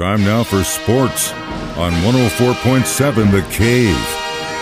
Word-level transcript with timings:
Time 0.00 0.24
now 0.24 0.42
for 0.42 0.64
sports 0.64 1.30
on 1.76 1.92
104.7 1.92 3.30
The 3.32 3.42
Cave. 3.54 3.94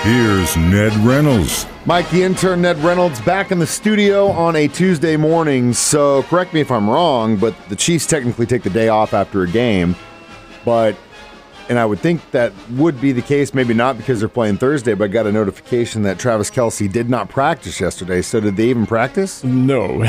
Here's 0.03 0.57
Ned 0.57 0.93
Reynolds. 1.07 1.65
Mike, 1.87 2.11
the 2.11 2.25
intern, 2.25 2.63
Ned 2.63 2.77
Reynolds, 2.79 3.21
back 3.21 3.53
in 3.53 3.61
the 3.61 3.67
studio 3.67 4.31
on 4.31 4.57
a 4.57 4.67
Tuesday 4.67 5.17
morning. 5.17 5.73
So, 5.75 6.25
correct 6.25 6.55
me 6.55 6.61
if 6.61 6.73
I'm 6.73 6.91
wrong, 6.91 7.37
but 7.37 7.55
the 7.69 7.77
Chiefs 7.77 8.05
technically 8.05 8.47
take 8.47 8.65
the 8.65 8.71
day 8.71 8.89
off 8.89 9.15
after 9.15 9.45
a 9.45 9.47
game. 9.47 9.95
But, 10.65 10.97
and 11.69 11.79
I 11.79 11.87
would 11.87 12.01
think 12.01 12.29
that 12.33 12.53
would 12.71 13.01
be 13.01 13.13
the 13.13 13.23
case, 13.23 13.55
maybe 13.55 13.75
not 13.75 13.97
because 13.97 14.19
they're 14.19 14.29
playing 14.29 14.57
Thursday, 14.57 14.95
but 14.95 15.05
I 15.05 15.07
got 15.07 15.29
a 15.29 15.33
notification 15.33 16.03
that 16.03 16.19
Travis 16.19 16.51
Kelce 16.51 16.91
did 16.91 17.09
not 17.09 17.29
practice 17.29 17.81
yesterday. 17.81 18.23
So, 18.23 18.41
did 18.41 18.57
they 18.57 18.71
even 18.71 18.87
practice? 18.87 19.45
No, 19.45 19.99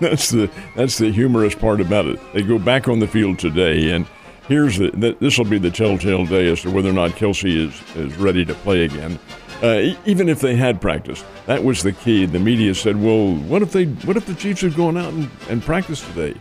that's 0.00 0.28
the 0.28 0.50
that's 0.76 0.98
the 0.98 1.10
humorous 1.10 1.54
part 1.54 1.80
about 1.80 2.04
it. 2.04 2.20
They 2.34 2.42
go 2.42 2.58
back 2.58 2.88
on 2.88 2.98
the 2.98 3.08
field 3.08 3.38
today, 3.38 3.90
and 3.90 4.06
here's 4.48 4.78
the 4.78 5.16
this 5.20 5.38
will 5.38 5.44
be 5.44 5.58
the 5.58 5.70
telltale 5.70 6.26
day 6.26 6.50
as 6.50 6.62
to 6.62 6.70
whether 6.70 6.90
or 6.90 6.94
not 6.94 7.12
Kelce 7.12 7.44
is 7.44 7.96
is 7.96 8.16
ready 8.16 8.44
to 8.44 8.54
play 8.54 8.84
again. 8.84 9.18
Uh, 9.62 9.94
even 10.04 10.28
if 10.28 10.40
they 10.40 10.56
had 10.56 10.80
practiced, 10.80 11.24
that 11.46 11.62
was 11.62 11.82
the 11.82 11.92
key. 11.92 12.26
The 12.26 12.38
media 12.38 12.74
said, 12.74 13.00
"Well, 13.00 13.34
what 13.34 13.62
if 13.62 13.72
they? 13.72 13.86
What 13.86 14.16
if 14.16 14.26
the 14.26 14.34
Chiefs 14.34 14.62
had 14.62 14.74
gone 14.74 14.96
out 14.96 15.12
and, 15.12 15.30
and 15.48 15.62
practiced 15.62 16.06
today?" 16.06 16.34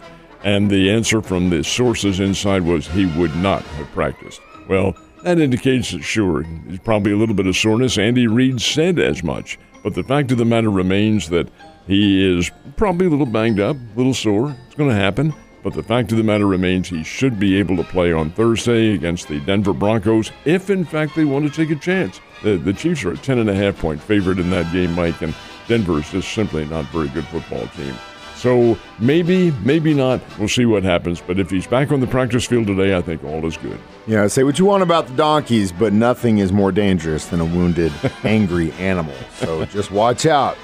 And 0.44 0.70
the 0.70 0.90
answer 0.92 1.22
from 1.22 1.50
the 1.50 1.64
sources 1.64 2.20
inside 2.20 2.64
was 2.64 2.88
he 2.88 3.06
would 3.06 3.34
not 3.38 3.62
have 3.62 3.88
practiced. 3.92 4.42
Well, 4.68 4.94
that 5.24 5.40
indicates 5.40 5.92
that 5.92 6.04
sure, 6.04 6.44
there's 6.66 6.80
probably 6.80 7.14
a 7.14 7.18
little 7.18 7.36
bit 7.36 7.48
of 7.48 7.56
soreness. 7.56 7.98
Andy 7.98 8.28
Reid 8.28 8.60
said 8.60 9.00
as 9.00 9.24
much, 9.24 9.58
but 9.84 9.94
the 9.94 10.04
fact 10.04 10.32
of 10.32 10.38
the 10.38 10.46
matter 10.46 10.70
remains 10.70 11.30
that 11.30 11.50
he 11.88 12.38
is 12.38 12.52
probably 12.76 13.08
a 13.08 13.10
little 13.10 13.26
banged 13.26 13.62
up, 13.62 13.78
a 13.78 13.98
little 13.98 14.14
sore. 14.14 14.54
It's 14.66 14.76
going 14.76 14.90
to 14.90 14.96
happen. 14.96 15.34
But 15.64 15.74
the 15.74 15.82
fact 15.82 16.12
of 16.12 16.18
the 16.18 16.24
matter 16.24 16.46
remains 16.46 16.90
he 16.90 17.04
should 17.04 17.40
be 17.40 17.58
able 17.58 17.78
to 17.78 17.84
play 17.86 18.12
on 18.12 18.32
Thursday 18.32 18.94
against 18.94 19.30
the 19.30 19.40
Denver 19.40 19.74
Broncos 19.74 20.32
if, 20.44 20.70
in 20.70 20.84
fact, 20.84 21.16
they 21.16 21.24
want 21.24 21.46
to 21.46 21.52
take 21.52 21.76
a 21.76 21.80
chance. 21.80 22.20
The, 22.44 22.58
the 22.58 22.74
Chiefs 22.74 23.06
are 23.06 23.14
a 23.14 23.16
10.5 23.16 23.78
point 23.78 24.04
favorite 24.04 24.40
in 24.40 24.50
that 24.50 24.72
game, 24.74 24.94
Mike, 24.94 25.22
and 25.22 25.34
Denver 25.70 26.00
is 26.00 26.10
just 26.12 26.34
simply 26.34 26.66
not 26.66 26.82
a 26.84 26.88
very 26.88 27.08
good 27.08 27.26
football 27.28 27.66
team. 27.68 27.96
So 28.36 28.78
maybe, 29.00 29.52
maybe 29.64 29.94
not. 29.94 30.20
We'll 30.38 30.50
see 30.50 30.66
what 30.66 30.84
happens. 30.84 31.22
But 31.22 31.40
if 31.40 31.50
he's 31.50 31.66
back 31.66 31.94
on 31.94 32.02
the 32.02 32.08
practice 32.08 32.46
field 32.46 32.68
today, 32.68 32.94
I 32.94 33.02
think 33.02 33.24
all 33.24 33.46
is 33.46 33.56
good. 33.56 33.80
Yeah, 34.06 34.28
say 34.28 34.44
what 34.44 34.60
you 34.60 34.66
want 34.66 34.84
about 34.84 35.08
the 35.08 35.14
donkeys, 35.14 35.72
but 35.72 35.94
nothing 35.94 36.40
is 36.40 36.52
more 36.52 36.74
dangerous 36.74 37.28
than 37.28 37.40
a 37.40 37.46
wounded, 37.46 37.94
angry 38.26 38.74
animal. 38.74 39.16
So 39.36 39.64
just 39.64 39.92
watch 39.92 40.26
out. 40.26 40.58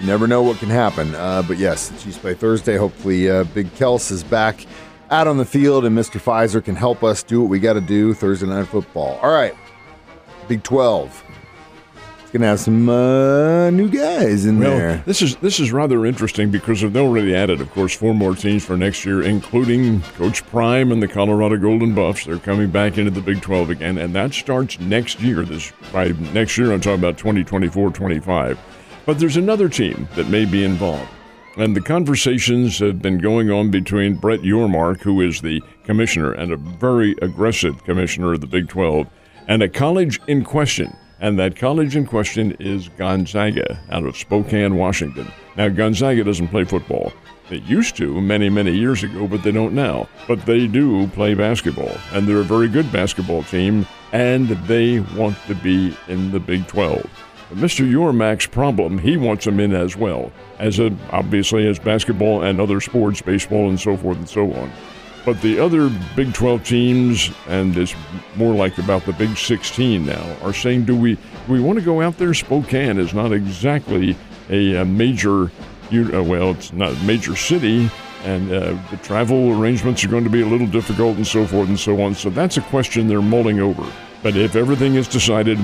You 0.00 0.06
never 0.06 0.26
know 0.26 0.42
what 0.42 0.58
can 0.58 0.70
happen. 0.70 1.14
Uh, 1.14 1.42
but 1.46 1.56
yes, 1.58 1.88
the 1.88 1.98
Chiefs 1.98 2.18
play 2.18 2.34
Thursday. 2.34 2.76
Hopefully, 2.76 3.30
uh, 3.30 3.44
Big 3.44 3.68
Kels 3.74 4.10
is 4.10 4.24
back 4.24 4.66
out 5.10 5.26
on 5.28 5.36
the 5.38 5.44
field, 5.44 5.84
and 5.84 5.96
Mr. 5.96 6.20
Pfizer 6.20 6.64
can 6.64 6.74
help 6.74 7.04
us 7.04 7.22
do 7.22 7.40
what 7.40 7.48
we 7.50 7.60
got 7.60 7.74
to 7.74 7.80
do 7.80 8.12
Thursday 8.14 8.46
night 8.46 8.66
football. 8.66 9.18
All 9.22 9.32
right, 9.32 9.54
Big 10.48 10.62
Twelve. 10.64 11.22
It's 12.22 12.32
gonna 12.32 12.46
have 12.46 12.58
some 12.58 12.88
uh, 12.88 13.70
new 13.70 13.88
guys 13.88 14.44
in 14.46 14.58
Well, 14.58 14.76
there. 14.76 15.02
this 15.06 15.22
is 15.22 15.36
this 15.36 15.60
is 15.60 15.70
rather 15.70 16.04
interesting 16.04 16.50
because 16.50 16.80
they've 16.80 16.96
already 16.96 17.32
added, 17.32 17.60
of 17.60 17.70
course, 17.70 17.94
four 17.94 18.12
more 18.12 18.34
teams 18.34 18.64
for 18.64 18.76
next 18.76 19.04
year, 19.04 19.22
including 19.22 20.00
Coach 20.16 20.44
Prime 20.46 20.90
and 20.90 21.00
the 21.00 21.06
Colorado 21.06 21.56
Golden 21.56 21.94
Buffs. 21.94 22.24
They're 22.24 22.38
coming 22.40 22.70
back 22.70 22.98
into 22.98 23.12
the 23.12 23.20
Big 23.20 23.40
12 23.40 23.70
again, 23.70 23.98
and 23.98 24.12
that 24.16 24.34
starts 24.34 24.80
next 24.80 25.20
year. 25.20 25.44
This 25.44 25.72
by 25.92 26.08
next 26.32 26.58
year, 26.58 26.72
I'm 26.72 26.80
talking 26.80 26.98
about 26.98 27.16
2024, 27.18 27.90
25. 27.90 28.58
But 29.06 29.18
there's 29.18 29.36
another 29.36 29.68
team 29.68 30.08
that 30.14 30.28
may 30.28 30.44
be 30.44 30.64
involved. 30.64 31.10
And 31.56 31.76
the 31.76 31.80
conversations 31.80 32.78
have 32.80 33.00
been 33.00 33.18
going 33.18 33.50
on 33.50 33.70
between 33.70 34.16
Brett 34.16 34.40
Yormark, 34.40 35.02
who 35.02 35.20
is 35.20 35.40
the 35.40 35.62
commissioner 35.84 36.32
and 36.32 36.52
a 36.52 36.56
very 36.56 37.14
aggressive 37.22 37.84
commissioner 37.84 38.32
of 38.32 38.40
the 38.40 38.46
Big 38.46 38.68
12, 38.68 39.06
and 39.46 39.62
a 39.62 39.68
college 39.68 40.20
in 40.26 40.42
question. 40.42 40.96
And 41.20 41.38
that 41.38 41.56
college 41.56 41.94
in 41.94 42.06
question 42.06 42.52
is 42.58 42.88
Gonzaga 42.88 43.80
out 43.90 44.04
of 44.04 44.16
Spokane, 44.16 44.76
Washington. 44.76 45.30
Now, 45.56 45.68
Gonzaga 45.68 46.24
doesn't 46.24 46.48
play 46.48 46.64
football. 46.64 47.12
They 47.50 47.58
used 47.58 47.96
to 47.96 48.20
many, 48.20 48.48
many 48.48 48.72
years 48.72 49.04
ago, 49.04 49.28
but 49.28 49.42
they 49.42 49.52
don't 49.52 49.74
now. 49.74 50.08
But 50.26 50.44
they 50.46 50.66
do 50.66 51.06
play 51.08 51.34
basketball, 51.34 51.96
and 52.12 52.26
they're 52.26 52.40
a 52.40 52.44
very 52.44 52.68
good 52.68 52.90
basketball 52.90 53.42
team, 53.44 53.86
and 54.12 54.48
they 54.66 55.00
want 55.00 55.36
to 55.46 55.54
be 55.54 55.96
in 56.08 56.32
the 56.32 56.40
Big 56.40 56.66
12. 56.66 57.08
Mr. 57.54 57.88
Yormark's 57.90 58.46
problem, 58.46 58.98
he 58.98 59.16
wants 59.16 59.44
them 59.44 59.60
in 59.60 59.72
as 59.74 59.96
well, 59.96 60.32
as 60.58 60.78
a, 60.78 60.94
obviously 61.10 61.66
as 61.66 61.78
basketball 61.78 62.42
and 62.42 62.60
other 62.60 62.80
sports, 62.80 63.22
baseball 63.22 63.68
and 63.68 63.78
so 63.78 63.96
forth 63.96 64.18
and 64.18 64.28
so 64.28 64.52
on. 64.54 64.70
But 65.24 65.40
the 65.40 65.58
other 65.58 65.90
Big 66.14 66.34
12 66.34 66.64
teams, 66.64 67.30
and 67.48 67.76
it's 67.78 67.94
more 68.36 68.54
like 68.54 68.76
about 68.76 69.06
the 69.06 69.12
Big 69.14 69.36
16 69.36 70.04
now, 70.04 70.36
are 70.42 70.52
saying, 70.52 70.84
do 70.84 70.94
we 70.94 71.14
do 71.14 71.52
we 71.52 71.60
want 71.60 71.78
to 71.78 71.84
go 71.84 72.02
out 72.02 72.18
there? 72.18 72.34
Spokane 72.34 72.98
is 72.98 73.14
not 73.14 73.32
exactly 73.32 74.16
a, 74.50 74.76
a 74.76 74.84
major, 74.84 75.44
uh, 75.44 76.22
well, 76.22 76.50
it's 76.50 76.72
not 76.72 76.92
a 76.92 77.04
major 77.04 77.36
city, 77.36 77.90
and 78.24 78.50
uh, 78.52 78.76
the 78.90 78.98
travel 78.98 79.58
arrangements 79.58 80.04
are 80.04 80.08
going 80.08 80.24
to 80.24 80.30
be 80.30 80.42
a 80.42 80.46
little 80.46 80.66
difficult 80.66 81.16
and 81.16 81.26
so 81.26 81.46
forth 81.46 81.68
and 81.68 81.78
so 81.78 82.00
on. 82.02 82.14
So 82.14 82.30
that's 82.30 82.56
a 82.56 82.62
question 82.62 83.08
they're 83.08 83.22
mulling 83.22 83.60
over. 83.60 83.90
But 84.22 84.36
if 84.36 84.56
everything 84.56 84.94
is 84.94 85.06
decided 85.06 85.58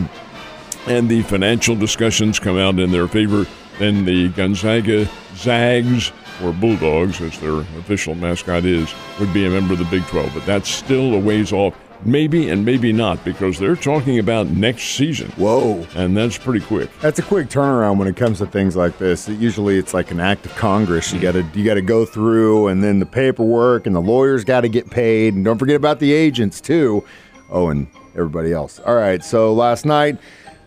and 0.86 1.08
the 1.08 1.22
financial 1.22 1.76
discussions 1.76 2.38
come 2.38 2.58
out 2.58 2.78
in 2.78 2.90
their 2.90 3.08
favor, 3.08 3.46
then 3.78 4.04
the 4.04 4.28
Gonzaga 4.30 5.08
Zags, 5.34 6.12
or 6.42 6.52
Bulldogs, 6.52 7.20
as 7.20 7.38
their 7.40 7.58
official 7.78 8.14
mascot 8.14 8.64
is, 8.64 8.92
would 9.18 9.32
be 9.32 9.46
a 9.46 9.50
member 9.50 9.74
of 9.74 9.78
the 9.78 9.84
Big 9.86 10.04
12. 10.06 10.32
But 10.34 10.46
that's 10.46 10.68
still 10.68 11.14
a 11.14 11.18
ways 11.18 11.52
off. 11.52 11.74
Maybe 12.02 12.48
and 12.48 12.64
maybe 12.64 12.94
not, 12.94 13.22
because 13.26 13.58
they're 13.58 13.76
talking 13.76 14.18
about 14.18 14.46
next 14.46 14.84
season. 14.84 15.30
Whoa. 15.32 15.86
And 15.94 16.16
that's 16.16 16.38
pretty 16.38 16.64
quick. 16.64 16.88
That's 17.00 17.18
a 17.18 17.22
quick 17.22 17.48
turnaround 17.48 17.98
when 17.98 18.08
it 18.08 18.16
comes 18.16 18.38
to 18.38 18.46
things 18.46 18.74
like 18.74 18.96
this. 18.96 19.28
Usually, 19.28 19.76
it's 19.76 19.92
like 19.92 20.10
an 20.10 20.18
act 20.18 20.46
of 20.46 20.56
Congress. 20.56 21.12
You 21.12 21.20
got 21.20 21.32
to 21.32 21.46
you 21.52 21.62
got 21.62 21.74
to 21.74 21.82
go 21.82 22.06
through, 22.06 22.68
and 22.68 22.82
then 22.82 23.00
the 23.00 23.06
paperwork, 23.06 23.86
and 23.86 23.94
the 23.94 24.00
lawyers 24.00 24.44
got 24.44 24.62
to 24.62 24.68
get 24.70 24.90
paid, 24.90 25.34
and 25.34 25.44
don't 25.44 25.58
forget 25.58 25.76
about 25.76 25.98
the 25.98 26.14
agents 26.14 26.62
too. 26.62 27.04
Oh, 27.50 27.68
and 27.68 27.86
everybody 28.14 28.52
else. 28.52 28.78
All 28.80 28.94
right. 28.94 29.22
So 29.22 29.52
last 29.52 29.84
night, 29.84 30.18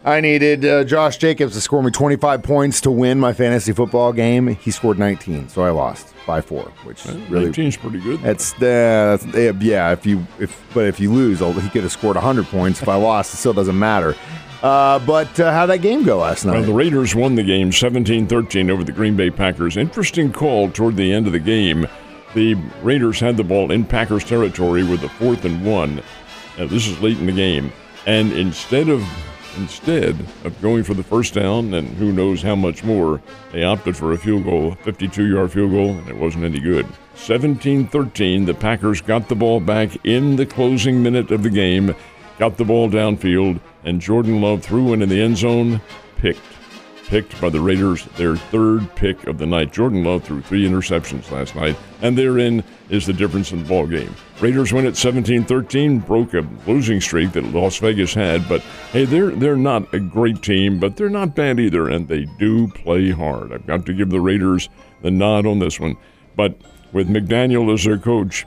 I 0.05 0.19
needed 0.19 0.65
uh, 0.65 0.83
Josh 0.83 1.17
Jacobs 1.17 1.53
to 1.53 1.61
score 1.61 1.81
me 1.81 1.89
25 1.89 2.43
points 2.43 2.81
to 2.81 2.91
win 2.91 3.19
my 3.19 3.31
fantasy 3.31 3.71
football 3.71 4.11
game. 4.11 4.47
He 4.47 4.69
scored 4.69 4.99
19, 4.99 5.47
so 5.47 5.63
I 5.63 5.69
lost 5.69 6.13
by 6.27 6.41
four, 6.41 6.63
which 6.83 7.05
really 7.29 7.51
19's 7.51 7.77
pretty 7.77 8.01
good. 8.01 8.21
that's 8.21 8.53
uh, 8.55 9.17
that's 9.21 9.25
yeah. 9.63 9.91
If 9.91 10.05
you 10.05 10.25
if 10.39 10.61
but 10.73 10.85
if 10.85 10.99
you 10.99 11.11
lose, 11.11 11.39
he 11.39 11.69
could 11.69 11.83
have 11.83 11.91
scored 11.91 12.15
100 12.15 12.45
points. 12.47 12.81
If 12.81 12.89
I 12.89 12.95
lost, 13.11 13.33
it 13.33 13.37
still 13.37 13.53
doesn't 13.53 13.77
matter. 13.77 14.15
Uh, 14.61 14.99
but 14.99 15.37
uh, 15.39 15.51
how'd 15.51 15.69
that 15.69 15.81
game 15.81 16.03
go 16.03 16.19
last 16.19 16.45
night? 16.45 16.53
Well, 16.53 16.63
the 16.63 16.73
Raiders 16.73 17.15
won 17.15 17.35
the 17.35 17.43
game 17.43 17.71
17 17.71 18.27
13 18.27 18.69
over 18.69 18.83
the 18.83 18.93
Green 18.93 19.15
Bay 19.15 19.29
Packers. 19.29 19.77
Interesting 19.77 20.31
call 20.31 20.69
toward 20.69 20.95
the 20.95 21.11
end 21.13 21.27
of 21.27 21.33
the 21.33 21.39
game. 21.39 21.87
The 22.33 22.55
Raiders 22.81 23.19
had 23.19 23.37
the 23.37 23.43
ball 23.43 23.71
in 23.71 23.85
Packers 23.85 24.23
territory 24.23 24.83
with 24.83 25.03
a 25.03 25.09
fourth 25.09 25.45
and 25.45 25.65
one. 25.65 25.97
Now, 26.57 26.67
this 26.67 26.87
is 26.87 26.99
late 27.01 27.19
in 27.19 27.25
the 27.25 27.31
game. 27.31 27.71
And 28.05 28.31
instead 28.33 28.89
of 28.89 29.01
instead 29.57 30.19
of 30.43 30.61
going 30.61 30.83
for 30.83 30.93
the 30.93 31.03
first 31.03 31.33
down 31.33 31.73
and 31.73 31.87
who 31.97 32.11
knows 32.11 32.41
how 32.41 32.55
much 32.55 32.83
more, 32.83 33.21
they 33.51 33.63
opted 33.63 33.95
for 33.95 34.11
a 34.11 34.17
field 34.17 34.43
goal, 34.43 34.75
52 34.83 35.25
yard 35.25 35.51
field 35.51 35.71
goal, 35.71 35.91
and 35.91 36.07
it 36.09 36.17
wasn't 36.17 36.43
any 36.43 36.59
good. 36.59 36.87
17 37.15 37.87
13, 37.87 38.45
the 38.45 38.53
Packers 38.53 39.01
got 39.01 39.29
the 39.29 39.35
ball 39.35 39.59
back 39.59 40.05
in 40.05 40.35
the 40.35 40.45
closing 40.45 41.01
minute 41.03 41.31
of 41.31 41.43
the 41.43 41.49
game, 41.49 41.95
got 42.39 42.57
the 42.57 42.65
ball 42.65 42.89
downfield, 42.89 43.59
and 43.83 44.01
Jordan 44.01 44.41
Love 44.41 44.63
threw 44.63 44.83
one 44.83 45.01
in 45.01 45.09
the 45.09 45.21
end 45.21 45.37
zone, 45.37 45.81
picked. 46.17 46.41
Picked 47.07 47.39
by 47.39 47.49
the 47.49 47.59
Raiders, 47.59 48.05
their 48.17 48.35
third 48.35 48.95
pick 48.95 49.27
of 49.27 49.37
the 49.37 49.45
night. 49.45 49.71
Jordan 49.73 50.03
Love 50.03 50.23
threw 50.23 50.41
three 50.41 50.67
interceptions 50.67 51.29
last 51.31 51.55
night, 51.55 51.75
and 52.01 52.17
therein 52.17 52.63
is 52.89 53.05
the 53.05 53.13
difference 53.13 53.51
in 53.51 53.61
the 53.61 53.69
ball 53.69 53.85
game. 53.85 54.15
Raiders 54.39 54.73
win 54.73 54.85
at 54.85 54.93
17-13, 54.93 56.05
broke 56.05 56.33
a 56.33 56.47
losing 56.65 57.01
streak 57.01 57.33
that 57.33 57.43
Las 57.43 57.77
Vegas 57.77 58.13
had, 58.13 58.47
but 58.47 58.61
hey, 58.91 59.05
they're 59.05 59.31
they're 59.31 59.55
not 59.55 59.93
a 59.93 59.99
great 59.99 60.41
team, 60.41 60.79
but 60.79 60.95
they're 60.95 61.09
not 61.09 61.35
bad 61.35 61.59
either, 61.59 61.89
and 61.89 62.07
they 62.07 62.25
do 62.39 62.67
play 62.69 63.11
hard. 63.11 63.51
I've 63.51 63.67
got 63.67 63.85
to 63.85 63.93
give 63.93 64.09
the 64.09 64.21
Raiders 64.21 64.69
the 65.01 65.11
nod 65.11 65.45
on 65.45 65.59
this 65.59 65.79
one. 65.79 65.97
But 66.35 66.57
with 66.93 67.09
McDaniel 67.09 67.71
as 67.73 67.83
their 67.83 67.97
coach, 67.97 68.45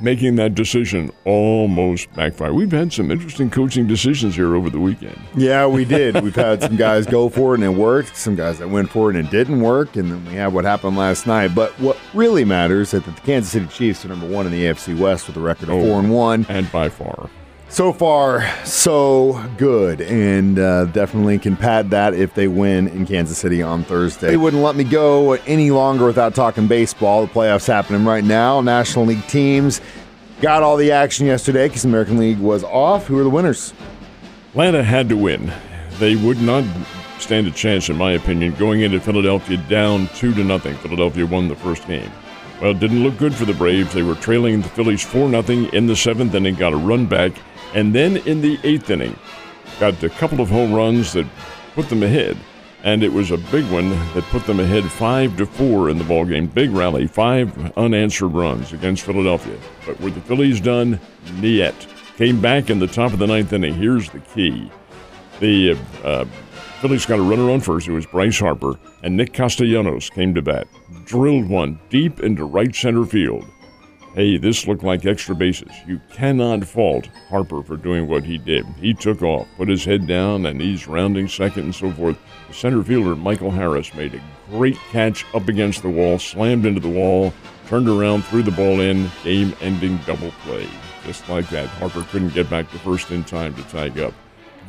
making 0.00 0.36
that 0.36 0.54
decision 0.54 1.10
almost 1.24 2.12
backfired. 2.14 2.54
We've 2.54 2.70
had 2.72 2.92
some 2.92 3.10
interesting 3.10 3.50
coaching 3.50 3.86
decisions 3.86 4.34
here 4.36 4.54
over 4.54 4.68
the 4.70 4.78
weekend. 4.80 5.18
Yeah, 5.36 5.66
we 5.66 5.84
did. 5.84 6.22
We've 6.22 6.34
had 6.34 6.62
some 6.62 6.76
guys 6.76 7.06
go 7.06 7.28
for 7.28 7.54
it 7.54 7.60
and 7.60 7.64
it 7.64 7.78
worked. 7.78 8.16
Some 8.16 8.34
guys 8.36 8.58
that 8.58 8.68
went 8.68 8.90
for 8.90 9.10
it 9.10 9.16
and 9.16 9.26
it 9.26 9.30
didn't 9.30 9.60
work. 9.60 9.96
And 9.96 10.10
then 10.10 10.24
we 10.26 10.34
had 10.34 10.52
what 10.52 10.64
happened 10.64 10.96
last 10.96 11.26
night. 11.26 11.54
But 11.54 11.72
what 11.80 11.96
really 12.14 12.44
matters 12.44 12.92
is 12.94 13.04
that 13.04 13.14
the 13.16 13.20
Kansas 13.22 13.52
City 13.52 13.66
Chiefs 13.68 14.04
are 14.04 14.08
number 14.08 14.26
one 14.26 14.46
in 14.46 14.52
the 14.52 14.64
AFC 14.66 14.98
West 14.98 15.26
with 15.26 15.36
a 15.36 15.40
record 15.40 15.68
of 15.70 15.76
Oh. 15.76 15.82
four 15.84 15.98
and 16.00 16.10
one. 16.10 16.46
And 16.48 16.70
by 16.70 16.88
far. 16.88 17.30
So 17.68 17.92
far, 17.92 18.48
so 18.64 19.44
good, 19.58 20.00
and 20.00 20.58
uh, 20.58 20.86
definitely 20.86 21.38
can 21.38 21.56
pad 21.56 21.90
that 21.90 22.14
if 22.14 22.32
they 22.32 22.48
win 22.48 22.88
in 22.88 23.04
Kansas 23.04 23.36
City 23.36 23.60
on 23.60 23.82
Thursday. 23.82 24.28
They 24.28 24.36
wouldn't 24.36 24.62
let 24.62 24.76
me 24.76 24.84
go 24.84 25.32
any 25.32 25.70
longer 25.70 26.06
without 26.06 26.34
talking 26.34 26.68
baseball. 26.68 27.26
The 27.26 27.32
playoffs 27.32 27.66
happening 27.66 28.04
right 28.04 28.24
now. 28.24 28.60
National 28.60 29.04
League 29.04 29.26
teams 29.26 29.80
got 30.40 30.62
all 30.62 30.76
the 30.76 30.92
action 30.92 31.26
yesterday 31.26 31.66
because 31.66 31.84
American 31.84 32.18
League 32.18 32.38
was 32.38 32.62
off. 32.64 33.08
Who 33.08 33.18
are 33.18 33.24
the 33.24 33.30
winners? 33.30 33.74
Atlanta 34.50 34.82
had 34.82 35.08
to 35.10 35.16
win. 35.16 35.52
They 35.98 36.14
would 36.14 36.40
not 36.40 36.64
stand 37.18 37.46
a 37.46 37.50
chance, 37.50 37.88
in 37.90 37.96
my 37.96 38.12
opinion, 38.12 38.54
going 38.54 38.82
into 38.82 39.00
Philadelphia 39.00 39.58
down 39.68 40.08
two 40.14 40.32
to 40.34 40.44
nothing. 40.44 40.76
Philadelphia 40.76 41.26
won 41.26 41.48
the 41.48 41.56
first 41.56 41.86
game. 41.86 42.10
Well, 42.62 42.70
it 42.70 42.80
didn't 42.80 43.02
look 43.02 43.18
good 43.18 43.34
for 43.34 43.44
the 43.44 43.52
Braves. 43.52 43.92
They 43.92 44.02
were 44.02 44.14
trailing 44.14 44.62
the 44.62 44.68
Phillies 44.68 45.04
four 45.04 45.28
nothing 45.28 45.66
in 45.74 45.88
the 45.88 45.96
seventh 45.96 46.34
inning, 46.34 46.54
got 46.54 46.72
a 46.72 46.76
run 46.76 47.04
back, 47.04 47.32
and 47.74 47.94
then 47.94 48.18
in 48.18 48.40
the 48.40 48.58
eighth 48.64 48.90
inning, 48.90 49.16
got 49.78 50.02
a 50.02 50.08
couple 50.08 50.40
of 50.40 50.48
home 50.48 50.72
runs 50.72 51.12
that 51.12 51.26
put 51.74 51.88
them 51.88 52.02
ahead. 52.02 52.36
And 52.84 53.02
it 53.02 53.12
was 53.12 53.32
a 53.32 53.36
big 53.36 53.68
one 53.72 53.90
that 53.90 54.22
put 54.30 54.46
them 54.46 54.60
ahead 54.60 54.84
five 54.84 55.36
to 55.38 55.46
four 55.46 55.90
in 55.90 55.98
the 55.98 56.04
ball 56.04 56.24
game. 56.24 56.46
Big 56.46 56.70
rally, 56.70 57.06
five 57.08 57.76
unanswered 57.76 58.32
runs 58.32 58.72
against 58.72 59.02
Philadelphia. 59.02 59.58
But 59.84 60.00
were 60.00 60.10
the 60.10 60.20
Phillies 60.20 60.60
done? 60.60 61.00
Niet. 61.40 61.74
Came 62.16 62.40
back 62.40 62.70
in 62.70 62.78
the 62.78 62.86
top 62.86 63.12
of 63.12 63.18
the 63.18 63.26
ninth 63.26 63.52
inning. 63.52 63.74
Here's 63.74 64.08
the 64.10 64.20
key: 64.20 64.70
the 65.40 65.76
uh, 66.04 66.24
Phillies 66.80 67.06
got 67.06 67.18
a 67.18 67.22
runner 67.22 67.50
on 67.50 67.60
first. 67.60 67.88
It 67.88 67.92
was 67.92 68.06
Bryce 68.06 68.38
Harper, 68.38 68.78
and 69.02 69.16
Nick 69.16 69.32
Castellanos 69.32 70.08
came 70.08 70.32
to 70.34 70.42
bat, 70.42 70.68
drilled 71.04 71.48
one 71.48 71.80
deep 71.90 72.20
into 72.20 72.44
right 72.44 72.74
center 72.74 73.04
field. 73.04 73.44
Hey, 74.16 74.38
this 74.38 74.66
looked 74.66 74.82
like 74.82 75.04
extra 75.04 75.34
bases. 75.34 75.70
You 75.86 76.00
cannot 76.10 76.64
fault 76.64 77.06
Harper 77.28 77.62
for 77.62 77.76
doing 77.76 78.08
what 78.08 78.24
he 78.24 78.38
did. 78.38 78.64
He 78.80 78.94
took 78.94 79.20
off, 79.20 79.46
put 79.58 79.68
his 79.68 79.84
head 79.84 80.06
down, 80.06 80.46
and 80.46 80.58
he's 80.58 80.88
rounding 80.88 81.28
second 81.28 81.64
and 81.64 81.74
so 81.74 81.92
forth. 81.92 82.16
The 82.48 82.54
center 82.54 82.82
fielder, 82.82 83.14
Michael 83.14 83.50
Harris, 83.50 83.92
made 83.92 84.14
a 84.14 84.22
great 84.48 84.78
catch 84.90 85.26
up 85.34 85.48
against 85.48 85.82
the 85.82 85.90
wall, 85.90 86.18
slammed 86.18 86.64
into 86.64 86.80
the 86.80 86.88
wall, 86.88 87.34
turned 87.66 87.90
around, 87.90 88.24
threw 88.24 88.42
the 88.42 88.50
ball 88.52 88.80
in, 88.80 89.10
game 89.22 89.54
ending 89.60 89.98
double 90.06 90.30
play. 90.44 90.66
Just 91.04 91.28
like 91.28 91.50
that. 91.50 91.68
Harper 91.68 92.02
couldn't 92.04 92.32
get 92.32 92.48
back 92.48 92.70
to 92.70 92.78
first 92.78 93.10
in 93.10 93.22
time 93.22 93.54
to 93.54 93.62
tag 93.64 93.98
up. 93.98 94.14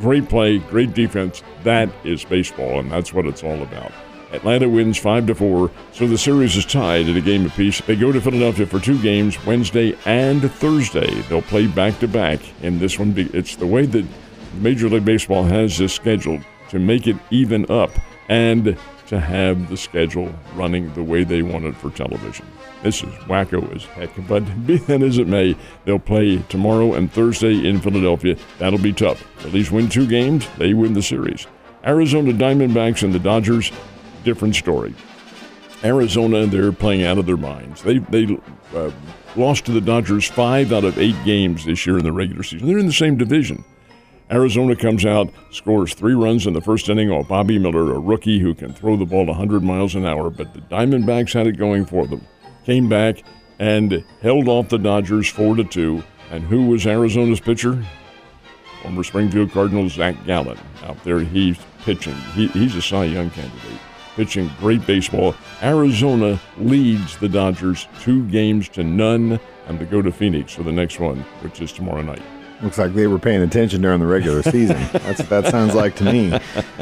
Great 0.01 0.27
play, 0.27 0.57
great 0.57 0.94
defense. 0.94 1.41
That 1.63 1.89
is 2.03 2.25
baseball, 2.25 2.81
and 2.81 2.91
that's 2.91 3.13
what 3.13 3.25
it's 3.25 3.45
all 3.45 3.63
about. 3.63 3.94
Atlanta 4.31 4.68
wins 4.68 4.97
5 4.97 5.27
to 5.27 5.35
4, 5.35 5.71
so 5.94 6.07
the 6.07 6.18
series 6.18 6.57
is 6.57 6.65
tied 6.65 7.07
at 7.07 7.15
a 7.15 7.21
game 7.21 7.45
apiece. 7.45 7.79
They 7.81 7.95
go 7.95 8.12
to 8.12 8.19
Philadelphia 8.19 8.65
for 8.65 8.79
two 8.79 9.01
games, 9.01 9.44
Wednesday 9.45 9.97
and 10.06 10.51
Thursday. 10.51 11.21
They'll 11.24 11.41
play 11.41 11.68
back 11.68 12.00
to 12.00 12.07
back 12.07 12.39
in 12.62 12.79
this 12.79 13.00
one. 13.00 13.13
It's 13.15 13.56
the 13.56 13.68
way 13.68 13.85
that 13.85 14.06
Major 14.56 14.89
League 14.89 15.06
Baseball 15.06 15.44
has 15.44 15.77
this 15.77 15.94
scheduled 15.94 16.41
to 16.69 16.79
make 16.79 17.07
it 17.07 17.15
even 17.31 17.69
up 17.71 17.91
and 18.27 18.77
to 19.07 19.19
have 19.19 19.69
the 19.69 19.77
schedule 19.77 20.33
running 20.56 20.94
the 20.94 21.03
way 21.03 21.23
they 21.23 21.41
want 21.41 21.65
it 21.65 21.75
for 21.75 21.89
television. 21.89 22.45
This 22.83 23.03
is 23.03 23.13
wacko 23.25 23.73
as 23.75 23.85
heck, 23.85 24.09
but 24.27 24.41
be 24.68 24.77
that 24.77 25.01
as 25.01 25.18
it 25.18 25.27
may, 25.27 25.56
they'll 25.85 26.00
play 26.00 26.39
tomorrow 26.50 26.94
and 26.94 27.12
Thursday 27.12 27.68
in 27.68 27.80
Philadelphia. 27.80 28.35
That'll 28.59 28.80
be 28.80 28.94
tough. 28.94 29.25
At 29.45 29.53
least 29.53 29.71
win 29.71 29.88
two 29.88 30.06
games, 30.06 30.47
they 30.57 30.73
win 30.73 30.94
the 30.94 31.01
series. 31.01 31.47
Arizona 31.85 32.33
Diamondbacks 32.33 33.03
and 33.03 33.13
the 33.13 33.19
Dodgers, 33.19 33.71
different 34.27 34.56
story. 34.56 34.94
Arizona, 35.83 36.45
they're 36.45 36.74
playing 36.74 37.03
out 37.03 37.18
of 37.18 37.25
their 37.25 37.38
minds. 37.38 37.81
They 37.81 38.00
they 38.00 38.38
uh, 38.75 38.91
lost 39.38 39.65
to 39.65 39.71
the 39.71 39.79
Dodgers 39.81 40.29
five 40.29 40.74
out 40.74 40.83
of 40.83 41.00
eight 41.00 41.15
games 41.24 41.65
this 41.65 41.85
year 41.88 41.97
in 41.97 42.03
the 42.03 42.12
regular 42.12 42.44
season. 42.44 42.68
They're 42.68 42.77
in 42.77 42.88
the 42.88 42.94
same 42.94 43.18
division. 43.18 43.63
Arizona 44.29 44.75
comes 44.75 45.06
out, 45.06 45.29
scores 45.51 45.94
three 45.94 46.13
runs 46.13 46.45
in 46.45 46.51
the 46.53 46.59
first 46.59 46.89
inning 46.89 47.09
off 47.09 47.29
Bobby 47.29 47.57
Miller, 47.57 47.95
a 47.95 48.00
rookie 48.00 48.39
who 48.39 48.53
can 48.53 48.74
throw 48.74 48.97
the 48.97 49.06
ball 49.06 49.25
100 49.25 49.63
miles 49.63 49.95
an 49.95 50.06
hour, 50.06 50.30
but 50.30 50.53
the 50.53 50.59
Diamondbacks 50.59 51.31
had 51.31 51.47
it 51.47 51.53
going 51.53 51.85
for 51.85 52.06
them. 52.06 52.21
Came 52.65 52.89
back 52.89 53.23
and 53.57 54.03
held 54.21 54.50
off 54.50 54.68
the 54.68 54.77
Dodgers 54.77 55.30
4 55.30 55.56
to 55.56 55.63
2. 55.63 56.03
And 56.31 56.44
who 56.44 56.65
was 56.65 56.85
Arizona's 56.85 57.39
pitcher? 57.39 57.81
Former 58.81 59.03
Springfield 59.06 59.53
Cardinals 59.53 59.94
Zach 59.94 60.15
Gallen. 60.25 60.59
Out 60.83 61.01
there, 61.06 61.19
he's 61.19 61.57
pitching. 61.85 62.15
He, 62.35 62.47
he's 62.47 62.75
a 62.75 62.81
Cy 62.81 63.06
Young 63.06 63.30
candidate. 63.30 63.80
Pitching 64.18 64.50
great 64.60 64.84
baseball. 64.88 65.36
Arizona 65.62 66.40
leads 66.58 67.18
the 67.18 67.30
Dodgers 67.30 67.88
two 68.02 68.25
games 68.30 68.68
to 68.69 68.84
none, 68.84 69.40
and 69.68 69.78
they 69.78 69.86
go 69.86 70.02
to 70.02 70.12
Phoenix 70.12 70.56
for 70.56 70.64
the 70.64 70.72
next 70.72 71.00
one, 71.00 71.19
which 71.42 71.62
is 71.62 71.72
tomorrow 71.72 72.02
night. 72.02 72.24
Looks 72.64 72.80
like 72.80 72.96
they 72.96 73.06
were 73.06 73.19
paying 73.19 73.44
attention 73.44 73.84
during 73.84 74.00
the 74.00 74.08
regular 74.08 74.42
season. 74.42 74.78
That's 74.92 75.19
what 75.19 75.30
that 75.30 75.48
sounds 75.52 75.75
like 75.75 75.96
to 75.98 76.04
me. 76.12 76.34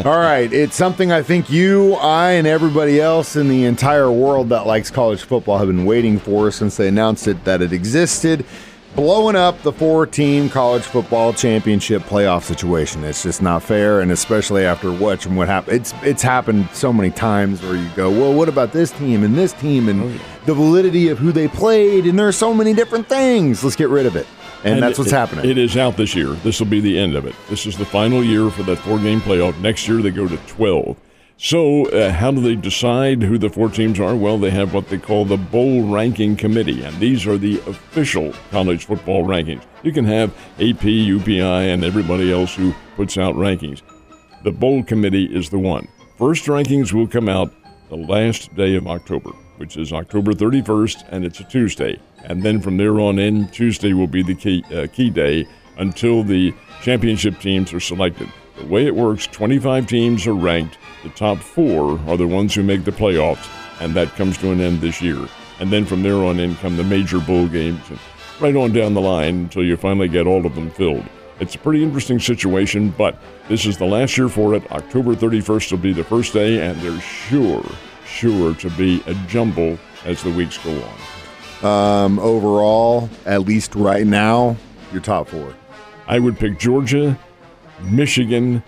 All 0.06 0.18
right, 0.18 0.52
it's 0.54 0.78
something 0.78 1.12
I 1.12 1.22
think 1.24 1.50
you, 1.50 1.96
I, 1.96 2.32
and 2.32 2.48
everybody 2.48 3.02
else 3.02 3.36
in 3.36 3.50
the 3.50 3.66
entire 3.66 4.10
world 4.10 4.48
that 4.50 4.66
likes 4.66 4.90
college 4.90 5.24
football 5.24 5.58
have 5.58 5.68
been 5.68 5.84
waiting 5.84 6.18
for 6.18 6.52
since 6.52 6.78
they 6.78 6.88
announced 6.88 7.28
it 7.28 7.44
that 7.44 7.62
it 7.62 7.74
existed. 7.74 8.46
Blowing 8.95 9.36
up 9.36 9.62
the 9.62 9.74
four-team 9.74 10.50
college 10.50 10.83
football 10.83 11.33
championship 11.33 12.01
playoff 12.03 12.44
situation. 12.44 13.03
It's 13.03 13.24
just 13.24 13.42
not 13.42 13.62
fair, 13.62 14.00
and 14.00 14.09
especially 14.09 14.63
after 14.63 14.89
watching 14.89 15.36
what 15.36 15.50
happened. 15.50 15.75
It's 15.75 15.94
it's 16.01 16.24
happened 16.24 16.69
so 16.71 16.94
many 16.94 17.12
times 17.12 17.62
where 17.62 17.75
you 17.75 17.89
go, 17.89 18.09
well, 18.09 18.33
what 18.33 18.47
about 18.47 18.71
this 18.71 18.92
team 18.92 19.25
and 19.25 19.36
this 19.36 19.51
team 19.51 19.89
and 19.89 20.01
oh, 20.01 20.07
yeah. 20.07 20.19
the 20.45 20.53
validity 20.53 21.09
of 21.09 21.19
who 21.19 21.33
they 21.33 21.50
played, 21.50 22.06
and 22.06 22.18
there 22.18 22.25
are 22.25 22.31
so 22.31 22.53
many 22.53 22.74
different 22.74 23.09
things. 23.09 23.65
Let's 23.65 23.75
get 23.75 23.89
rid 23.89 24.06
of 24.06 24.15
it. 24.15 24.27
And, 24.63 24.75
and 24.75 24.83
that's 24.83 24.98
what's 24.98 25.12
it, 25.12 25.15
happening. 25.15 25.50
It 25.50 25.57
is 25.57 25.75
out 25.75 25.98
this 25.98 26.15
year. 26.15 26.27
This 26.27 26.62
will 26.62 26.68
be 26.68 26.80
the 26.80 26.98
end 26.98 27.18
of 27.18 27.25
it. 27.25 27.36
This 27.50 27.65
is 27.65 27.77
the 27.77 27.86
final 27.86 28.24
year 28.24 28.50
for 28.50 28.63
that 28.63 28.77
four 28.77 28.98
game 29.00 29.19
playoff. 29.19 29.59
Next 29.59 29.89
year, 29.89 30.01
they 30.01 30.09
go 30.09 30.25
to 30.25 30.38
12. 30.38 30.95
So, 31.38 31.86
uh, 31.88 32.12
how 32.12 32.32
do 32.32 32.42
they 32.42 32.56
decide 32.56 33.22
who 33.22 33.38
the 33.38 33.50
four 33.50 33.70
teams 33.70 34.00
are? 34.00 34.16
Well, 34.16 34.38
they 34.38 34.52
have 34.52 34.74
what 34.74 34.88
they 34.88 34.98
call 34.98 35.26
the 35.26 35.38
Bowl 35.38 35.84
Ranking 35.84 36.38
Committee, 36.38 36.84
and 36.84 36.98
these 36.98 37.28
are 37.28 37.38
the 37.38 37.60
official 37.68 38.34
college 38.52 38.86
football 38.86 39.26
rankings. 39.26 39.64
You 39.84 39.92
can 39.92 40.06
have 40.06 40.32
AP, 40.60 40.84
UPI, 40.84 41.74
and 41.74 41.84
everybody 41.84 42.32
else 42.32 42.56
who 42.56 42.74
puts 42.96 43.18
out 43.18 43.36
rankings. 43.36 43.82
The 44.44 44.52
Bowl 44.52 44.82
Committee 44.84 45.26
is 45.26 45.50
the 45.50 45.60
one. 45.60 45.88
First 46.18 46.46
rankings 46.46 46.94
will 46.94 47.08
come 47.08 47.28
out 47.28 47.54
the 47.90 47.98
last 47.98 48.56
day 48.56 48.76
of 48.76 48.88
October, 48.88 49.32
which 49.58 49.76
is 49.76 49.92
October 49.92 50.32
31st, 50.32 51.04
and 51.10 51.26
it's 51.26 51.42
a 51.42 51.44
Tuesday 51.44 52.00
and 52.26 52.42
then 52.44 52.60
from 52.60 52.78
there 52.78 53.00
on 53.00 53.20
in, 53.20 53.48
Tuesday 53.50 53.94
will 53.94 54.08
be 54.08 54.24
the 54.24 54.36
key, 54.36 54.64
uh, 54.74 54.88
key 54.92 55.10
day 55.10 55.48
until 55.78 56.24
the 56.24 56.54
championship 56.82 57.40
teams 57.40 57.74
are 57.74 57.80
selected. 57.80 58.30
The 58.57 58.66
way 58.66 58.86
it 58.86 58.96
works 58.96 59.28
25 59.28 59.88
teams 59.88 60.28
are 60.28 60.34
ranked. 60.34 60.78
The 61.04 61.10
top 61.10 61.40
four 61.40 62.00
are 62.07 62.18
the 62.18 62.28
ones 62.28 62.56
who 62.56 62.63
make 62.63 62.86
the 62.86 62.92
playoffs, 62.92 63.48
and 63.81 63.94
that 63.96 64.16
comes 64.16 64.38
to 64.40 64.52
an 64.52 64.62
end 64.62 64.81
this 64.81 65.02
year. 65.02 65.28
And 65.60 65.72
then 65.72 65.86
from 65.86 66.04
there 66.04 66.16
on 66.16 66.40
in 66.40 66.56
come 66.57 66.78
the 66.78 66.84
major 66.84 67.19
bowl 67.19 67.48
games, 67.48 67.81
and 67.90 68.00
right 68.40 68.56
on 68.56 68.72
down 68.72 68.94
the 68.94 69.02
line 69.02 69.36
until 69.36 69.63
you 69.63 69.78
finally 69.78 70.07
get 70.07 70.28
all 70.28 70.46
of 70.46 70.56
them 70.56 70.69
filled. 70.69 71.06
It's 71.39 71.56
a 71.56 71.60
pretty 71.60 71.84
interesting 71.84 72.20
situation, 72.20 72.94
but 72.98 73.18
this 73.50 73.65
is 73.65 73.77
the 73.77 73.86
last 73.86 74.18
year 74.18 74.29
for 74.29 74.56
it. 74.56 74.72
October 74.72 75.15
31st 75.15 75.72
will 75.72 75.79
be 75.79 75.94
the 75.94 76.03
first 76.03 76.34
day, 76.34 76.65
and 76.65 76.79
there's 76.82 77.03
sure, 77.03 77.65
sure 78.06 78.56
to 78.56 78.70
be 78.72 79.03
a 79.06 79.13
jumble 79.27 79.77
as 80.06 80.24
the 80.24 80.32
weeks 80.32 80.58
go 80.58 80.72
on 80.82 80.96
um, 81.65 82.20
overall, 82.20 83.10
at 83.25 83.41
least 83.41 83.75
right 83.75 84.06
now, 84.06 84.56
your 84.91 85.01
top 85.01 85.27
four? 85.27 85.53
I 86.08 86.20
would 86.20 86.38
pick 86.38 86.60
Georgia, 86.60 87.18
Michigan. 87.82 88.63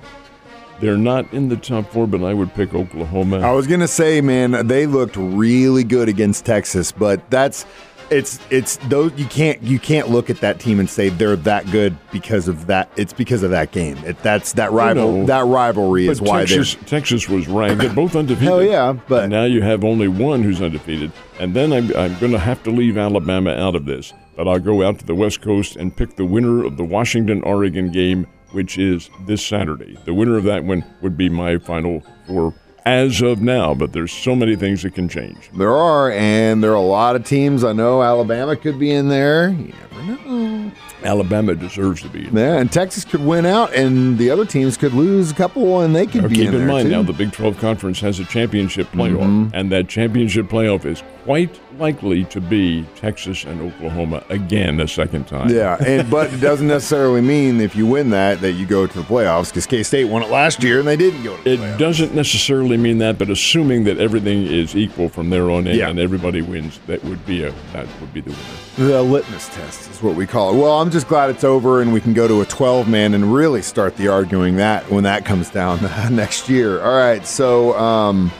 They're 0.79 0.97
not 0.97 1.31
in 1.33 1.49
the 1.49 1.57
top 1.57 1.91
four, 1.91 2.05
but 2.05 2.23
I 2.23 2.33
would 2.35 2.53
pick 2.53 2.75
Oklahoma. 2.75 3.39
I 3.39 3.51
was 3.51 3.65
gonna 3.65 3.87
say, 3.87 4.21
man, 4.21 4.67
they 4.67 4.85
looked 4.85 5.15
really 5.17 5.83
good 5.83 6.07
against 6.07 6.45
Texas, 6.45 6.91
but 6.91 7.27
that's 7.31 7.65
it's 8.09 8.39
it's 8.49 8.77
those 8.87 9.11
you 9.17 9.25
can't 9.25 9.61
you 9.61 9.79
can't 9.79 10.09
look 10.09 10.29
at 10.29 10.37
that 10.37 10.59
team 10.59 10.79
and 10.79 10.89
say 10.89 11.09
they're 11.09 11.35
that 11.35 11.69
good 11.71 11.97
because 12.11 12.47
of 12.47 12.67
that. 12.67 12.89
It's 12.95 13.13
because 13.13 13.43
of 13.43 13.51
that 13.51 13.71
game. 13.71 13.97
It, 13.99 14.21
that's 14.23 14.53
that 14.53 14.71
rival 14.71 15.25
that 15.25 15.45
rivalry 15.45 16.07
is 16.07 16.21
why 16.21 16.45
Texas, 16.45 16.77
Texas 16.85 17.29
was 17.29 17.47
ranked. 17.47 17.81
They're 17.81 17.93
both 17.93 18.15
undefeated. 18.15 18.47
Hell 18.47 18.63
yeah, 18.63 18.93
but 19.07 19.23
and 19.23 19.31
now 19.31 19.43
you 19.43 19.61
have 19.61 19.83
only 19.83 20.07
one 20.07 20.43
who's 20.43 20.61
undefeated, 20.61 21.11
and 21.39 21.53
then 21.53 21.73
I'm 21.73 21.95
I'm 21.95 22.17
going 22.19 22.31
to 22.31 22.39
have 22.39 22.63
to 22.63 22.71
leave 22.71 22.97
Alabama 22.97 23.51
out 23.51 23.75
of 23.75 23.85
this. 23.85 24.13
But 24.35 24.47
I'll 24.47 24.59
go 24.59 24.83
out 24.83 24.99
to 24.99 25.05
the 25.05 25.15
West 25.15 25.41
Coast 25.41 25.75
and 25.75 25.95
pick 25.95 26.15
the 26.15 26.25
winner 26.25 26.63
of 26.63 26.77
the 26.77 26.83
Washington 26.83 27.41
Oregon 27.41 27.91
game, 27.91 28.27
which 28.51 28.77
is 28.77 29.09
this 29.25 29.45
Saturday. 29.45 29.97
The 30.05 30.13
winner 30.13 30.37
of 30.37 30.43
that 30.45 30.63
one 30.63 30.83
would 31.01 31.17
be 31.17 31.29
my 31.29 31.57
final 31.57 32.03
four 32.25 32.53
as 32.87 33.21
of 33.21 33.41
now, 33.41 33.73
but 33.73 33.91
there's 33.91 34.13
so 34.13 34.33
many 34.33 34.55
things 34.55 34.81
that 34.83 34.95
can 34.95 35.09
change. 35.09 35.49
There 35.53 35.75
are, 35.75 36.09
and 36.11 36.63
there 36.63 36.71
are 36.71 36.75
a 36.75 36.79
lot 36.79 37.17
of 37.17 37.25
teams. 37.25 37.65
I 37.65 37.73
know 37.73 38.01
Alabama 38.01 38.55
could 38.55 38.79
be 38.79 38.91
in 38.91 39.09
there. 39.09 39.49
You 39.49 39.73
never 39.91 40.29
know. 40.29 40.71
Alabama 41.03 41.53
deserves 41.53 42.01
to 42.03 42.09
be. 42.09 42.21
Yeah, 42.31 42.57
and 42.57 42.71
Texas 42.71 43.03
could 43.03 43.19
win 43.19 43.45
out, 43.45 43.73
and 43.73 44.17
the 44.17 44.29
other 44.29 44.45
teams 44.45 44.77
could 44.77 44.93
lose 44.93 45.31
a 45.31 45.35
couple, 45.35 45.81
and 45.81 45.93
they 45.93 46.07
could 46.07 46.23
now, 46.23 46.27
be 46.29 46.35
keep 46.35 46.47
in, 46.47 46.55
in 46.55 46.67
mind 46.67 46.85
too. 46.85 46.91
now 46.91 47.03
the 47.03 47.13
Big 47.13 47.33
12 47.33 47.57
Conference 47.59 47.99
has 47.99 48.19
a 48.19 48.25
championship 48.25 48.87
playoff, 48.91 49.19
mm-hmm. 49.19 49.49
and 49.53 49.69
that 49.71 49.89
championship 49.89 50.47
playoff 50.47 50.85
is 50.85 51.03
quite 51.27 51.59
likely 51.77 52.23
to 52.23 52.39
be 52.39 52.85
Texas 52.95 53.43
and 53.43 53.61
Oklahoma 53.61 54.23
again 54.29 54.79
a 54.79 54.87
second 54.87 55.27
time. 55.27 55.49
Yeah, 55.49 55.75
and 55.85 56.09
but 56.09 56.33
it 56.33 56.37
doesn't 56.39 56.67
necessarily 56.69 57.19
mean 57.19 57.59
if 57.59 57.75
you 57.75 57.85
win 57.85 58.11
that 58.11 58.39
that 58.39 58.53
you 58.53 58.65
go 58.65 58.87
to 58.87 58.97
the 58.97 59.03
playoffs 59.03 59.49
because 59.49 59.65
K 59.67 59.83
State 59.83 60.05
won 60.05 60.23
it 60.23 60.29
last 60.29 60.63
year 60.63 60.79
and 60.79 60.87
they 60.87 60.95
didn't 60.95 61.23
go 61.23 61.35
to 61.35 61.43
the 61.43 61.49
playoffs. 61.49 61.53
It 61.53 61.59
playoffs. 61.59 61.77
doesn't 61.79 62.15
necessarily 62.15 62.77
mean 62.77 62.99
that, 62.99 63.17
but 63.17 63.29
assuming 63.29 63.83
that 63.83 63.97
everything 63.97 64.45
is 64.45 64.73
equal 64.73 65.09
from 65.09 65.29
there 65.29 65.51
on 65.51 65.67
in 65.67 65.75
Yeah. 65.77 65.89
and 65.89 65.99
everybody 65.99 66.41
wins, 66.41 66.79
that 66.87 67.03
would 67.03 67.25
be 67.25 67.43
a 67.43 67.53
that 67.73 67.87
would 67.99 68.13
be 68.13 68.21
the 68.21 68.29
winner. 68.77 68.89
The 68.89 69.03
litmus 69.03 69.49
test 69.49 69.91
is 69.91 70.01
what 70.01 70.15
we 70.15 70.25
call 70.25 70.55
it. 70.55 70.61
Well, 70.61 70.79
I'm 70.79 70.89
just 70.91 71.09
glad 71.09 71.29
it's 71.29 71.43
over 71.43 71.81
and 71.81 71.91
we 71.91 71.99
can 71.99 72.13
go 72.13 72.29
to 72.29 72.39
a 72.39 72.45
12 72.45 72.87
man 72.87 73.13
and 73.13 73.33
really 73.33 73.61
start 73.61 73.97
the 73.97 74.07
arguing 74.07 74.55
that 74.55 74.89
when 74.89 75.03
that 75.03 75.25
comes 75.25 75.49
down 75.49 75.81
next 76.15 76.47
year. 76.47 76.81
All 76.81 76.95
right, 76.97 77.27
so 77.27 77.77
um, 77.77 78.31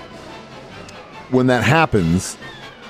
when 1.32 1.48
that 1.48 1.64
happens, 1.66 2.38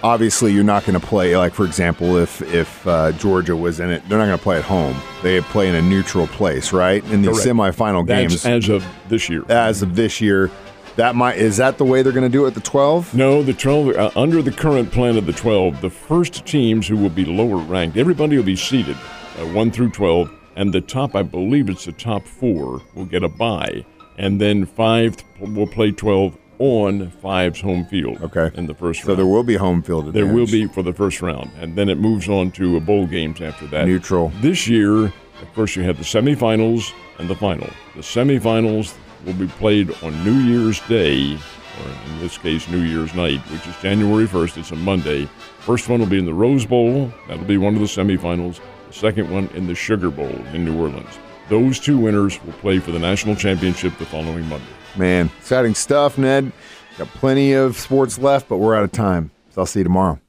obviously 0.04 0.54
you're 0.54 0.63
not 0.63 0.86
going 0.86 1.00
to 1.00 1.06
play. 1.06 1.36
Like 1.38 1.54
for 1.54 1.66
example, 1.66 2.18
if 2.18 2.42
if 2.54 2.86
uh, 2.88 3.12
Georgia 3.13 3.56
was 3.56 3.80
in 3.80 3.89
it, 3.89 4.08
they're 4.08 4.18
not 4.18 4.25
going 4.25 4.38
to 4.38 4.44
play 4.44 4.58
at 4.58 4.63
home. 4.63 4.96
They 5.24 5.42
play 5.42 5.68
in 5.70 5.75
a 5.75 5.82
neutral 5.82 6.27
place, 6.27 6.74
right? 6.74 7.04
In 7.06 7.22
the 7.22 7.32
Correct. 7.32 7.48
semifinal 7.48 8.06
That's 8.06 8.44
games, 8.44 8.46
as 8.46 8.70
of 8.70 8.86
this 9.10 9.30
year. 9.30 9.44
as 9.50 9.82
of 9.82 9.96
this 9.96 10.22
year, 10.22 10.51
that 10.96 11.16
might 11.16 11.38
is 11.38 11.58
that 11.58 11.77
the 11.77 11.86
way 11.86 12.01
they're 12.01 12.13
going 12.13 12.30
to 12.30 12.30
do 12.30 12.46
it 12.46 12.50
at 12.50 12.54
the 12.56 12.62
12? 12.62 13.13
No, 13.13 13.44
the 13.44 13.54
12, 13.54 13.96
uh, 13.96 14.12
under 14.16 14.42
the 14.42 14.51
current 14.51 14.92
plan 14.92 15.18
of 15.18 15.25
the 15.25 15.34
12, 15.34 15.82
the 15.82 15.89
first 15.89 16.46
teams 16.46 16.88
who 16.88 16.98
will 16.98 17.10
be 17.10 17.25
lower 17.25 17.58
ranked, 17.58 17.98
everybody 17.98 18.36
will 18.36 18.44
be 18.44 18.56
seated 18.56 18.98
uh, 19.39 19.46
1 19.48 19.72
through 19.72 19.92
12, 19.92 20.32
and 20.56 20.74
the 20.74 20.82
top, 20.82 21.16
I 21.16 21.22
believe 21.22 21.70
it's 21.70 21.86
the 21.86 21.92
top 21.92 22.25
four, 22.25 22.82
will 22.96 23.06
get 23.06 23.24
a 23.24 23.30
bye. 23.30 23.86
And 24.18 24.42
then 24.42 24.66
5 24.66 25.16
will 25.39 25.68
play 25.68 25.92
12 25.92 26.36
on 26.59 27.11
5's 27.23 27.61
home 27.61 27.85
field 27.85 28.21
Okay. 28.21 28.49
in 28.57 28.65
the 28.67 28.73
first 28.73 29.01
So 29.01 29.09
round. 29.09 29.19
there 29.19 29.25
will 29.27 29.43
be 29.43 29.55
home 29.55 29.81
field 29.81 30.13
There 30.13 30.25
will 30.25 30.47
be 30.47 30.65
for 30.67 30.81
the 30.83 30.93
first 30.93 31.21
round, 31.21 31.51
and 31.59 31.75
then 31.75 31.89
it 31.89 31.97
moves 31.99 32.27
on 32.27 32.51
to 32.51 32.77
a 32.77 32.79
bowl 32.79 33.05
games 33.07 33.41
after 33.41 33.67
that. 33.67 33.85
Neutral. 33.87 34.31
This 34.41 34.67
year, 34.67 35.05
of 35.05 35.53
course, 35.53 35.75
you 35.75 35.83
have 35.83 35.97
the 35.97 36.03
semifinals 36.03 36.91
and 37.19 37.29
the 37.29 37.35
final. 37.35 37.69
The 37.95 38.01
semifinals 38.01 38.93
will 39.25 39.33
be 39.33 39.47
played 39.47 39.91
on 40.03 40.23
New 40.23 40.33
Year's 40.39 40.79
Day, 40.87 41.35
or 41.35 42.11
in 42.11 42.19
this 42.19 42.37
case, 42.37 42.67
New 42.69 42.81
Year's 42.81 43.13
night, 43.13 43.39
which 43.51 43.65
is 43.67 43.75
January 43.81 44.25
1st. 44.27 44.57
It's 44.57 44.71
a 44.71 44.75
Monday. 44.75 45.27
First 45.59 45.89
one 45.89 45.99
will 45.99 46.07
be 46.07 46.17
in 46.19 46.25
the 46.25 46.33
Rose 46.33 46.65
Bowl. 46.65 47.11
That'll 47.27 47.43
be 47.45 47.57
one 47.57 47.75
of 47.75 47.81
the 47.81 47.87
semifinals. 47.87 48.59
The 48.87 48.93
second 48.93 49.29
one 49.29 49.47
in 49.53 49.67
the 49.67 49.75
Sugar 49.75 50.09
Bowl 50.09 50.31
in 50.53 50.65
New 50.65 50.79
Orleans. 50.79 51.19
Those 51.50 51.80
two 51.80 51.98
winners 51.98 52.44
will 52.44 52.54
play 52.54 52.80
for 52.80 52.92
the 52.92 53.00
national 53.00 53.36
championship 53.36 53.98
the 53.98 54.06
following 54.06 54.46
Monday. 54.48 54.66
Man, 54.98 55.30
exciting 55.39 55.75
stuff, 55.75 56.18
Ned. 56.18 56.51
Got 56.98 57.08
plenty 57.10 57.54
of 57.54 57.77
sports 57.77 58.20
left, 58.20 58.50
but 58.50 58.58
we're 58.58 58.75
out 58.75 58.84
of 58.84 58.92
time. 58.92 59.32
So 59.51 59.62
I'll 59.62 59.66
see 59.66 59.80
you 59.80 59.86
tomorrow. 59.86 60.20